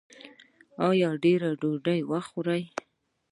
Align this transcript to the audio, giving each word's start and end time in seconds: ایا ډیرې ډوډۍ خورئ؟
ایا 0.87 1.09
ډیرې 1.23 1.51
ډوډۍ 1.61 1.99
خورئ؟ 2.27 2.63